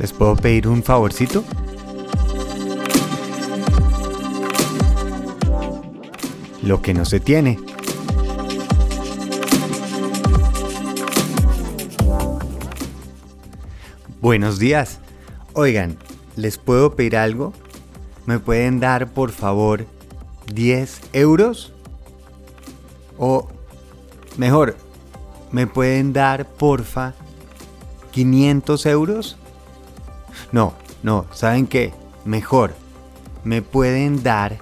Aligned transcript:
¿Les 0.00 0.14
puedo 0.14 0.34
pedir 0.34 0.66
un 0.66 0.82
favorcito? 0.82 1.44
Lo 6.62 6.80
que 6.80 6.94
no 6.94 7.04
se 7.04 7.20
tiene. 7.20 7.58
Buenos 14.22 14.58
días. 14.58 15.00
Oigan, 15.52 15.98
¿les 16.34 16.56
puedo 16.56 16.96
pedir 16.96 17.18
algo? 17.18 17.52
¿Me 18.24 18.38
pueden 18.38 18.80
dar, 18.80 19.12
por 19.12 19.32
favor, 19.32 19.84
10 20.54 20.98
euros? 21.12 21.74
O 23.18 23.48
mejor, 24.38 24.78
¿me 25.52 25.66
pueden 25.66 26.14
dar, 26.14 26.46
porfa, 26.46 27.12
500 28.12 28.86
euros? 28.86 29.36
No, 30.52 30.74
no, 31.02 31.26
¿saben 31.32 31.66
qué? 31.66 31.92
Mejor, 32.24 32.74
¿me 33.44 33.62
pueden 33.62 34.22
dar 34.22 34.58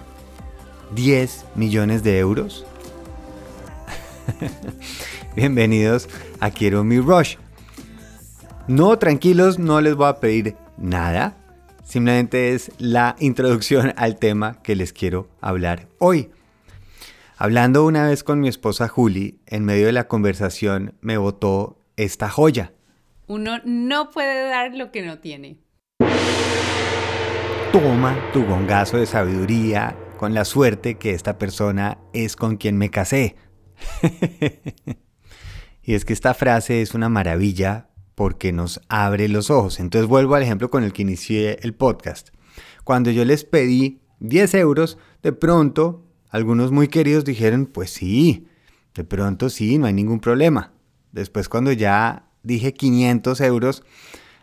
10 0.94 1.44
millones 1.54 2.02
de 2.02 2.18
euros? 2.18 2.66
Bienvenidos 5.36 6.08
a 6.40 6.50
Quiero 6.50 6.84
mi 6.84 7.00
Rush. 7.00 7.36
No, 8.66 8.98
tranquilos, 8.98 9.58
no 9.58 9.80
les 9.80 9.94
voy 9.94 10.08
a 10.08 10.20
pedir 10.20 10.56
nada. 10.76 11.36
Simplemente 11.84 12.54
es 12.54 12.70
la 12.78 13.16
introducción 13.18 13.94
al 13.96 14.18
tema 14.18 14.60
que 14.62 14.76
les 14.76 14.92
quiero 14.92 15.30
hablar 15.40 15.88
hoy. 15.98 16.30
Hablando 17.38 17.86
una 17.86 18.06
vez 18.06 18.24
con 18.24 18.40
mi 18.40 18.48
esposa 18.48 18.88
Julie, 18.88 19.36
en 19.46 19.64
medio 19.64 19.86
de 19.86 19.92
la 19.92 20.08
conversación 20.08 20.94
me 21.00 21.16
botó 21.16 21.78
esta 21.96 22.28
joya. 22.28 22.72
Uno 23.28 23.58
no 23.66 24.10
puede 24.10 24.48
dar 24.48 24.74
lo 24.74 24.90
que 24.90 25.02
no 25.02 25.18
tiene. 25.18 25.58
Toma 27.72 28.16
tu 28.32 28.42
gongazo 28.46 28.96
de 28.96 29.04
sabiduría 29.04 29.94
con 30.16 30.32
la 30.32 30.46
suerte 30.46 30.94
que 30.94 31.10
esta 31.10 31.36
persona 31.36 31.98
es 32.14 32.36
con 32.36 32.56
quien 32.56 32.78
me 32.78 32.88
casé. 32.88 33.36
y 35.82 35.92
es 35.92 36.06
que 36.06 36.14
esta 36.14 36.32
frase 36.32 36.80
es 36.80 36.94
una 36.94 37.10
maravilla 37.10 37.90
porque 38.14 38.50
nos 38.50 38.80
abre 38.88 39.28
los 39.28 39.50
ojos. 39.50 39.78
Entonces 39.78 40.08
vuelvo 40.08 40.34
al 40.34 40.42
ejemplo 40.42 40.70
con 40.70 40.82
el 40.82 40.94
que 40.94 41.02
inicié 41.02 41.58
el 41.60 41.74
podcast. 41.74 42.30
Cuando 42.82 43.10
yo 43.10 43.26
les 43.26 43.44
pedí 43.44 44.00
10 44.20 44.54
euros, 44.54 44.96
de 45.22 45.34
pronto 45.34 46.06
algunos 46.30 46.72
muy 46.72 46.88
queridos 46.88 47.26
dijeron, 47.26 47.66
pues 47.66 47.90
sí, 47.90 48.48
de 48.94 49.04
pronto 49.04 49.50
sí, 49.50 49.76
no 49.76 49.86
hay 49.86 49.92
ningún 49.92 50.20
problema. 50.20 50.72
Después 51.12 51.50
cuando 51.50 51.72
ya 51.72 52.27
dije 52.48 52.72
500 52.72 53.40
euros, 53.42 53.84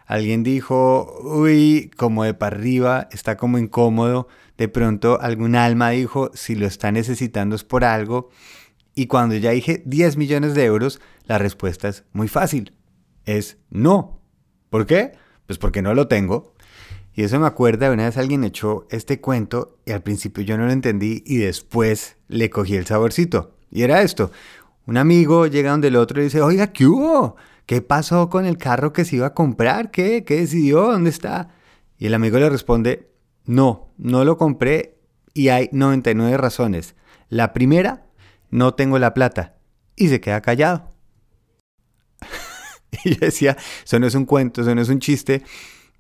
alguien 0.06 0.44
dijo, 0.44 1.20
uy, 1.24 1.92
como 1.98 2.24
de 2.24 2.34
para 2.34 2.56
arriba, 2.56 3.10
está 3.12 3.36
como 3.36 3.58
incómodo. 3.58 4.28
De 4.58 4.70
pronto 4.70 5.20
algún 5.20 5.56
alma 5.56 5.90
dijo, 5.90 6.32
si 6.34 6.56
lo 6.56 6.66
está 6.68 6.92
necesitando 6.92 7.56
es 7.56 7.66
por 7.66 7.84
algo. 7.84 8.30
Y 8.94 9.08
cuando 9.08 9.36
ya 9.36 9.52
dije 9.52 9.84
10 9.86 10.16
millones 10.16 10.54
de 10.54 10.64
euros, 10.64 11.02
la 11.26 11.38
respuesta 11.38 11.90
es 11.90 12.06
muy 12.14 12.30
fácil. 12.30 12.74
Es 13.26 13.58
no. 13.70 14.22
¿Por 14.70 14.86
qué? 14.86 15.12
Pues 15.48 15.60
porque 15.60 15.82
no 15.82 15.94
lo 15.94 16.08
tengo. 16.08 16.54
Y 17.14 17.24
eso 17.24 17.40
me 17.40 17.48
acuerda, 17.48 17.92
una 17.92 18.06
vez 18.06 18.18
alguien 18.18 18.44
echó 18.44 18.88
este 18.90 19.20
cuento 19.20 19.80
y 19.86 19.92
al 19.92 20.04
principio 20.04 20.44
yo 20.44 20.58
no 20.58 20.66
lo 20.66 20.72
entendí 20.72 21.24
y 21.26 21.38
después 21.38 22.18
le 22.28 22.50
cogí 22.50 22.76
el 22.76 22.86
saborcito. 22.86 23.56
Y 23.72 23.84
era 23.84 24.02
esto. 24.02 24.32
Un 24.86 24.98
amigo 24.98 25.48
llega 25.48 25.72
donde 25.72 25.88
el 25.88 25.96
otro 25.96 26.22
y 26.22 26.26
dice, 26.26 26.42
oiga, 26.42 26.68
¿qué 26.72 26.86
hubo? 26.86 27.38
¿Qué 27.66 27.82
pasó 27.82 28.30
con 28.30 28.46
el 28.46 28.58
carro 28.58 28.94
que 28.94 29.06
se 29.06 29.16
iba 29.16 29.28
a 29.28 29.34
comprar? 29.34 29.92
¿Qué? 29.92 30.24
¿Qué 30.24 30.38
decidió? 30.38 30.92
¿Dónde 30.92 31.10
está? 31.10 31.50
Y 31.98 32.06
el 32.08 32.14
amigo 32.14 32.38
le 32.38 32.50
responde, 32.50 33.10
no, 33.46 33.94
no 33.98 34.24
lo 34.24 34.38
compré 34.38 34.98
y 35.34 35.50
hay 35.50 35.70
99 35.72 36.38
razones. 36.38 36.96
La 37.30 37.54
primera, 37.54 38.06
no 38.52 38.74
tengo 38.74 39.00
la 39.00 39.14
plata. 39.14 39.56
Y 39.96 40.10
se 40.10 40.22
queda 40.22 40.42
callado. 40.42 40.90
y 43.04 43.12
yo 43.16 43.20
decía, 43.22 43.58
eso 43.84 44.00
no 44.00 44.08
es 44.08 44.16
un 44.16 44.26
cuento, 44.26 44.62
eso 44.62 44.76
no 44.76 44.82
es 44.82 44.90
un 44.90 45.00
chiste, 45.00 45.44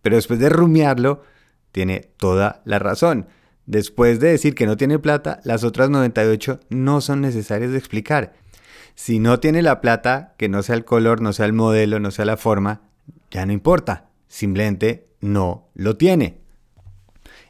pero 0.01 0.17
después 0.17 0.39
de 0.39 0.49
rumiarlo, 0.49 1.23
tiene 1.71 2.11
toda 2.17 2.61
la 2.65 2.79
razón. 2.79 3.27
Después 3.65 4.19
de 4.19 4.29
decir 4.29 4.53
que 4.53 4.67
no 4.67 4.77
tiene 4.77 4.99
plata, 4.99 5.39
las 5.43 5.63
otras 5.63 5.89
98 5.89 6.59
no 6.69 7.01
son 7.01 7.21
necesarias 7.21 7.71
de 7.71 7.77
explicar. 7.77 8.33
Si 8.95 9.19
no 9.19 9.39
tiene 9.39 9.61
la 9.61 9.81
plata, 9.81 10.33
que 10.37 10.49
no 10.49 10.63
sea 10.63 10.75
el 10.75 10.85
color, 10.85 11.21
no 11.21 11.33
sea 11.33 11.45
el 11.45 11.53
modelo, 11.53 11.99
no 11.99 12.11
sea 12.11 12.25
la 12.25 12.37
forma, 12.37 12.81
ya 13.29 13.45
no 13.45 13.51
importa. 13.51 14.09
Simplemente 14.27 15.07
no 15.21 15.69
lo 15.75 15.97
tiene. 15.97 16.39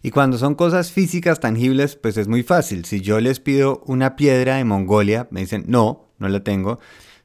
Y 0.01 0.11
cuando 0.11 0.37
son 0.37 0.55
cosas 0.55 0.91
físicas 0.91 1.39
tangibles, 1.39 1.95
pues 1.95 2.17
es 2.17 2.27
muy 2.27 2.43
fácil. 2.43 2.85
Si 2.85 3.01
yo 3.01 3.19
les 3.19 3.39
pido 3.39 3.81
una 3.85 4.15
piedra 4.15 4.57
de 4.57 4.63
Mongolia, 4.63 5.27
me 5.31 5.39
dicen, 5.41 5.65
no, 5.67 6.09
no 6.19 6.29
la 6.29 6.43
tengo. 6.43 6.79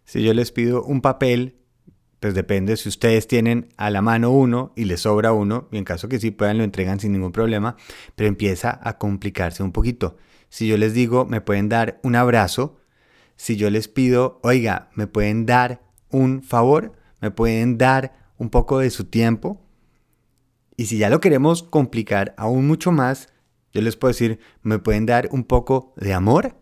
Si 0.05 0.23
yo 0.23 0.33
les 0.35 0.51
pido 0.51 0.83
un 0.83 1.01
papel, 1.01 1.57
pues 2.21 2.35
depende 2.35 2.77
si 2.77 2.89
ustedes 2.89 3.27
tienen 3.27 3.69
a 3.77 3.91
la 3.91 4.03
mano 4.03 4.31
uno 4.31 4.73
y 4.77 4.85
les 4.85 5.01
sobra 5.01 5.33
uno, 5.33 5.69
y 5.73 5.79
en 5.79 5.85
caso 5.85 6.09
que 6.09 6.19
sí 6.19 6.31
puedan 6.31 6.59
lo 6.59 6.65
entregan 6.65 7.01
sin 7.01 7.13
ningún 7.13 7.33
problema, 7.33 7.77
pero 8.17 8.29
empieza 8.29 8.79
a 8.83 8.99
complicarse 8.99 9.63
un 9.63 9.73
poquito. 9.73 10.17
Si 10.49 10.67
yo 10.67 10.77
les 10.77 10.95
digo, 10.95 11.27
me 11.27 11.41
pueden 11.41 11.69
dar 11.69 12.01
un 12.03 12.17
abrazo, 12.17 12.80
si 13.41 13.57
yo 13.57 13.71
les 13.71 13.89
pido, 13.89 14.39
oiga, 14.43 14.91
¿me 14.95 15.07
pueden 15.07 15.47
dar 15.47 15.81
un 16.11 16.43
favor? 16.43 16.93
¿Me 17.23 17.31
pueden 17.31 17.79
dar 17.79 18.13
un 18.37 18.51
poco 18.51 18.81
de 18.81 18.91
su 18.91 19.05
tiempo? 19.07 19.67
Y 20.77 20.87
si 20.87 20.99
ya 20.99 21.09
lo 21.09 21.23
queremos 21.23 21.63
complicar 21.63 22.35
aún 22.37 22.67
mucho 22.67 22.93
más, 22.93 23.31
yo 23.73 23.81
les 23.81 23.97
puedo 23.97 24.11
decir, 24.11 24.41
¿me 24.63 24.79
pueden 24.79 25.07
dar 25.07 25.31
un 25.33 25.45
poco 25.45 25.95
de 25.97 26.13
amor? 26.13 26.55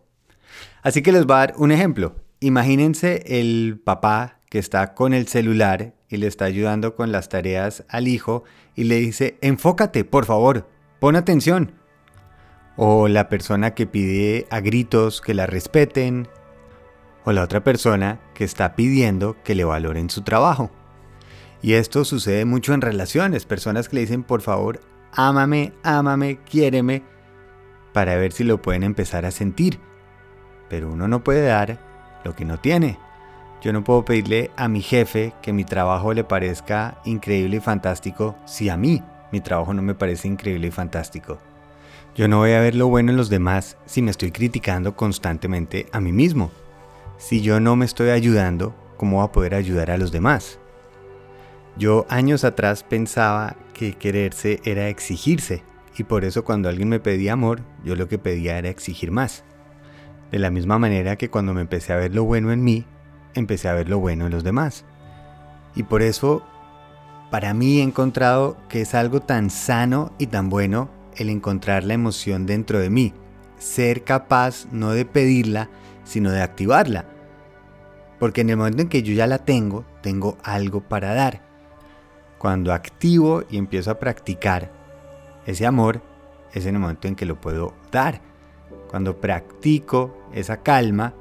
Así 0.81 1.01
que 1.01 1.11
les 1.11 1.25
voy 1.25 1.35
a 1.35 1.39
dar 1.39 1.53
un 1.57 1.73
ejemplo. 1.73 2.15
Imagínense 2.39 3.25
el 3.27 3.81
papá 3.83 4.39
que 4.49 4.59
está 4.59 4.93
con 4.93 5.13
el 5.13 5.27
celular 5.27 5.95
y 6.07 6.15
le 6.15 6.27
está 6.27 6.45
ayudando 6.45 6.95
con 6.95 7.11
las 7.11 7.27
tareas 7.27 7.83
al 7.89 8.07
hijo 8.07 8.45
y 8.73 8.85
le 8.85 8.95
dice, 8.99 9.37
enfócate, 9.41 10.05
por 10.05 10.23
favor, 10.23 10.69
pon 11.01 11.17
atención. 11.17 11.73
O 12.77 13.09
la 13.09 13.27
persona 13.27 13.75
que 13.75 13.85
pide 13.85 14.47
a 14.49 14.61
gritos 14.61 15.19
que 15.19 15.33
la 15.33 15.45
respeten, 15.45 16.29
o 17.25 17.31
la 17.31 17.43
otra 17.43 17.63
persona 17.63 18.19
que 18.33 18.43
está 18.43 18.75
pidiendo 18.75 19.35
que 19.43 19.55
le 19.55 19.63
valoren 19.63 20.09
su 20.09 20.21
trabajo. 20.21 20.71
Y 21.61 21.73
esto 21.73 22.05
sucede 22.05 22.45
mucho 22.45 22.73
en 22.73 22.81
relaciones, 22.81 23.45
personas 23.45 23.89
que 23.89 23.95
le 23.95 24.01
dicen, 24.01 24.23
por 24.23 24.41
favor, 24.41 24.79
ámame, 25.11 25.73
ámame, 25.83 26.39
quiéreme, 26.49 27.03
para 27.93 28.15
ver 28.15 28.31
si 28.31 28.43
lo 28.43 28.61
pueden 28.61 28.83
empezar 28.83 29.25
a 29.25 29.31
sentir. 29.31 29.79
Pero 30.69 30.89
uno 30.91 31.07
no 31.07 31.23
puede 31.23 31.45
dar 31.45 31.79
lo 32.23 32.35
que 32.35 32.45
no 32.45 32.59
tiene. 32.59 32.97
Yo 33.61 33.73
no 33.73 33.83
puedo 33.83 34.05
pedirle 34.05 34.51
a 34.55 34.69
mi 34.69 34.81
jefe 34.81 35.33
que 35.41 35.51
mi 35.51 35.65
trabajo 35.65 36.13
le 36.13 36.23
parezca 36.23 37.01
increíble 37.03 37.57
y 37.57 37.59
fantástico 37.59 38.37
si 38.45 38.69
a 38.69 38.77
mí 38.77 39.03
mi 39.31 39.41
trabajo 39.41 39.73
no 39.73 39.81
me 39.81 39.95
parece 39.95 40.27
increíble 40.27 40.67
y 40.67 40.71
fantástico. 40.71 41.39
Yo 42.15 42.27
no 42.27 42.37
voy 42.37 42.53
a 42.53 42.61
ver 42.61 42.75
lo 42.75 42.87
bueno 42.87 43.11
en 43.11 43.17
los 43.17 43.29
demás 43.29 43.77
si 43.85 44.01
me 44.01 44.11
estoy 44.11 44.31
criticando 44.31 44.95
constantemente 44.95 45.87
a 45.91 45.99
mí 45.99 46.11
mismo. 46.11 46.51
Si 47.19 47.41
yo 47.41 47.59
no 47.59 47.75
me 47.75 47.83
estoy 47.83 48.11
ayudando, 48.11 48.73
¿cómo 48.95 49.17
voy 49.17 49.25
a 49.25 49.31
poder 49.33 49.53
ayudar 49.53 49.91
a 49.91 49.97
los 49.97 50.13
demás? 50.13 50.57
Yo 51.77 52.05
años 52.07 52.45
atrás 52.45 52.83
pensaba 52.83 53.57
que 53.73 53.93
quererse 53.93 54.61
era 54.63 54.87
exigirse 54.87 55.61
y 55.97 56.05
por 56.05 56.23
eso 56.23 56.45
cuando 56.45 56.69
alguien 56.69 56.87
me 56.87 57.01
pedía 57.01 57.33
amor, 57.33 57.59
yo 57.83 57.97
lo 57.97 58.07
que 58.07 58.19
pedía 58.19 58.57
era 58.57 58.69
exigir 58.69 59.11
más. 59.11 59.43
De 60.31 60.39
la 60.39 60.49
misma 60.49 60.79
manera 60.79 61.17
que 61.17 61.29
cuando 61.29 61.53
me 61.53 61.59
empecé 61.59 61.91
a 61.91 61.97
ver 61.97 62.15
lo 62.15 62.23
bueno 62.23 62.53
en 62.53 62.63
mí, 62.63 62.85
empecé 63.33 63.67
a 63.67 63.73
ver 63.73 63.89
lo 63.89 63.99
bueno 63.99 64.27
en 64.27 64.31
los 64.31 64.45
demás. 64.45 64.85
Y 65.75 65.83
por 65.83 66.01
eso, 66.01 66.41
para 67.31 67.53
mí 67.53 67.79
he 67.79 67.83
encontrado 67.83 68.55
que 68.69 68.79
es 68.79 68.95
algo 68.95 69.19
tan 69.19 69.49
sano 69.49 70.13
y 70.19 70.27
tan 70.27 70.47
bueno 70.49 70.89
el 71.17 71.29
encontrar 71.29 71.83
la 71.83 71.95
emoción 71.95 72.45
dentro 72.45 72.79
de 72.79 72.89
mí, 72.89 73.13
ser 73.57 74.05
capaz 74.05 74.67
no 74.71 74.91
de 74.91 75.03
pedirla, 75.03 75.69
sino 76.09 76.31
de 76.31 76.41
activarla. 76.41 77.05
Porque 78.19 78.41
en 78.41 78.49
el 78.49 78.57
momento 78.57 78.81
en 78.81 78.89
que 78.89 79.03
yo 79.03 79.13
ya 79.13 79.27
la 79.27 79.37
tengo, 79.37 79.85
tengo 80.01 80.37
algo 80.43 80.81
para 80.81 81.13
dar. 81.13 81.41
Cuando 82.39 82.73
activo 82.73 83.43
y 83.49 83.57
empiezo 83.57 83.91
a 83.91 83.99
practicar 83.99 84.71
ese 85.45 85.67
amor, 85.67 86.01
es 86.51 86.65
en 86.65 86.75
el 86.75 86.81
momento 86.81 87.07
en 87.07 87.15
que 87.15 87.27
lo 87.27 87.39
puedo 87.39 87.75
dar. 87.91 88.21
Cuando 88.89 89.21
practico 89.21 90.17
esa 90.33 90.57
calma, 90.63 91.13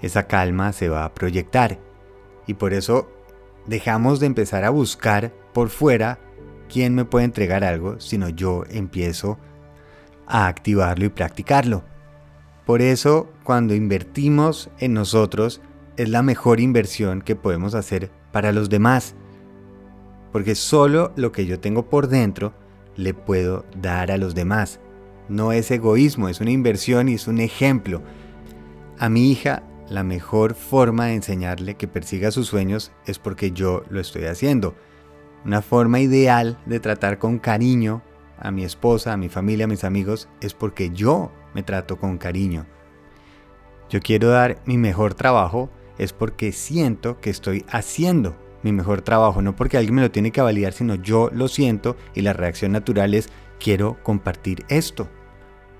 esa 0.00 0.26
calma 0.26 0.72
se 0.72 0.88
va 0.88 1.04
a 1.04 1.12
proyectar. 1.12 1.78
Y 2.46 2.54
por 2.54 2.72
eso 2.72 3.10
dejamos 3.66 4.18
de 4.18 4.26
empezar 4.26 4.64
a 4.64 4.70
buscar 4.70 5.32
por 5.52 5.68
fuera 5.68 6.18
quién 6.70 6.94
me 6.94 7.04
puede 7.04 7.26
entregar 7.26 7.64
algo, 7.64 8.00
sino 8.00 8.30
yo 8.30 8.64
empiezo 8.70 9.38
a 10.26 10.46
activarlo 10.46 11.04
y 11.04 11.10
practicarlo. 11.10 11.84
Por 12.66 12.82
eso, 12.82 13.28
cuando 13.44 13.74
invertimos 13.74 14.68
en 14.78 14.92
nosotros, 14.92 15.62
es 15.96 16.08
la 16.10 16.22
mejor 16.22 16.60
inversión 16.60 17.22
que 17.22 17.36
podemos 17.36 17.74
hacer 17.74 18.10
para 18.32 18.52
los 18.52 18.68
demás. 18.68 19.14
porque 20.32 20.54
solo 20.54 21.12
lo 21.16 21.32
que 21.32 21.46
yo 21.46 21.60
tengo 21.60 21.88
por 21.88 22.08
dentro 22.08 22.52
le 22.94 23.14
puedo 23.14 23.64
dar 23.80 24.10
a 24.10 24.18
los 24.18 24.34
demás. 24.34 24.80
No 25.30 25.52
es 25.52 25.70
egoísmo, 25.70 26.28
es 26.28 26.42
una 26.42 26.50
inversión 26.50 27.08
y 27.08 27.14
es 27.14 27.26
un 27.26 27.38
ejemplo. 27.40 28.02
A 28.98 29.08
mi 29.08 29.30
hija, 29.30 29.62
la 29.88 30.02
mejor 30.02 30.54
forma 30.54 31.06
de 31.06 31.14
enseñarle 31.14 31.76
que 31.76 31.88
persiga 31.88 32.30
sus 32.32 32.48
sueños 32.48 32.92
es 33.06 33.18
porque 33.18 33.52
yo 33.52 33.82
lo 33.88 33.98
estoy 33.98 34.24
haciendo. 34.24 34.74
Una 35.46 35.62
forma 35.62 36.00
ideal 36.00 36.58
de 36.66 36.80
tratar 36.80 37.18
con 37.18 37.38
cariño 37.38 38.02
a 38.38 38.50
mi 38.50 38.64
esposa, 38.64 39.12
a 39.12 39.16
mi 39.16 39.28
familia, 39.28 39.64
a 39.64 39.68
mis 39.68 39.84
amigos, 39.84 40.28
es 40.40 40.54
porque 40.54 40.90
yo 40.90 41.32
me 41.54 41.62
trato 41.62 41.98
con 41.98 42.18
cariño. 42.18 42.66
Yo 43.88 44.00
quiero 44.00 44.28
dar 44.28 44.60
mi 44.66 44.78
mejor 44.78 45.14
trabajo, 45.14 45.70
es 45.98 46.12
porque 46.12 46.52
siento 46.52 47.20
que 47.20 47.30
estoy 47.30 47.64
haciendo 47.70 48.36
mi 48.62 48.72
mejor 48.72 49.02
trabajo, 49.02 49.42
no 49.42 49.54
porque 49.54 49.76
alguien 49.76 49.94
me 49.94 50.02
lo 50.02 50.10
tiene 50.10 50.32
que 50.32 50.40
validar, 50.40 50.72
sino 50.72 50.96
yo 50.96 51.30
lo 51.32 51.48
siento 51.48 51.96
y 52.14 52.22
la 52.22 52.32
reacción 52.32 52.72
natural 52.72 53.14
es 53.14 53.28
quiero 53.60 54.02
compartir 54.02 54.64
esto. 54.68 55.08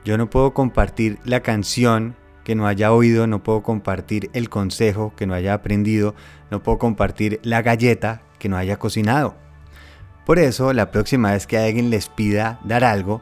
Yo 0.04 0.16
no 0.16 0.30
puedo 0.30 0.54
compartir 0.54 1.18
la 1.24 1.40
canción 1.40 2.16
que 2.44 2.54
no 2.54 2.68
haya 2.68 2.92
oído, 2.92 3.26
no 3.26 3.42
puedo 3.42 3.64
compartir 3.64 4.30
el 4.32 4.48
consejo 4.48 5.12
que 5.16 5.26
no 5.26 5.34
haya 5.34 5.52
aprendido, 5.52 6.14
no 6.48 6.62
puedo 6.62 6.78
compartir 6.78 7.40
la 7.42 7.60
galleta 7.60 8.22
que 8.38 8.48
no 8.48 8.56
haya 8.56 8.78
cocinado. 8.78 9.34
Por 10.26 10.40
eso, 10.40 10.72
la 10.72 10.90
próxima 10.90 11.30
vez 11.30 11.46
que 11.46 11.56
alguien 11.56 11.88
les 11.88 12.08
pida 12.08 12.58
dar 12.64 12.82
algo, 12.82 13.20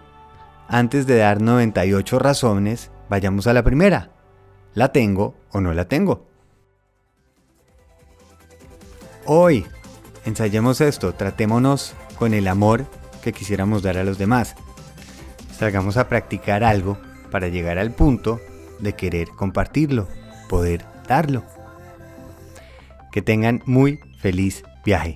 antes 0.68 1.06
de 1.06 1.18
dar 1.18 1.42
98 1.42 2.18
razones, 2.18 2.90
vayamos 3.10 3.46
a 3.46 3.52
la 3.52 3.62
primera. 3.62 4.10
¿La 4.72 4.90
tengo 4.90 5.34
o 5.50 5.60
no 5.60 5.74
la 5.74 5.86
tengo? 5.86 6.26
Hoy, 9.26 9.66
ensayemos 10.24 10.80
esto, 10.80 11.12
tratémonos 11.12 11.94
con 12.18 12.32
el 12.32 12.48
amor 12.48 12.86
que 13.22 13.34
quisiéramos 13.34 13.82
dar 13.82 13.98
a 13.98 14.04
los 14.04 14.16
demás. 14.16 14.56
Salgamos 15.58 15.98
a 15.98 16.08
practicar 16.08 16.64
algo 16.64 16.96
para 17.30 17.48
llegar 17.48 17.76
al 17.76 17.90
punto 17.90 18.40
de 18.80 18.94
querer 18.94 19.28
compartirlo, 19.28 20.08
poder 20.48 20.86
darlo. 21.06 21.44
Que 23.12 23.20
tengan 23.20 23.62
muy 23.66 24.00
feliz 24.20 24.64
viaje. 24.86 25.14